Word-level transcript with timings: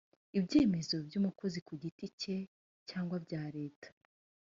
ibyemezo 0.39 0.95
by 1.07 1.13
umukozi 1.19 1.59
ku 1.67 1.73
giti 1.83 2.05
cye 2.19 2.37
cyangwa 2.89 3.15
bya 3.25 3.43
leta 3.55 3.87